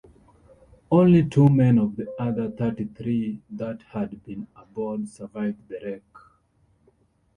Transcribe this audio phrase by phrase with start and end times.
[0.89, 6.23] Only two men of the other thirty-three that had been aboard survived the wreck.